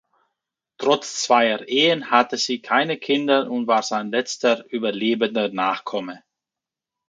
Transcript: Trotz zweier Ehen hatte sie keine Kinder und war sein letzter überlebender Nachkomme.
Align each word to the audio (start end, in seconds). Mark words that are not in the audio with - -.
Trotz 0.79 1.21
zweier 1.21 1.67
Ehen 1.67 2.09
hatte 2.09 2.35
sie 2.35 2.59
keine 2.59 2.97
Kinder 2.97 3.51
und 3.51 3.67
war 3.67 3.83
sein 3.83 4.09
letzter 4.09 4.65
überlebender 4.71 5.49
Nachkomme. 5.49 6.23